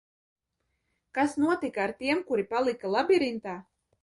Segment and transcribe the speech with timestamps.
[1.17, 3.55] Kas notika ar tiem, kuri palika labirintā?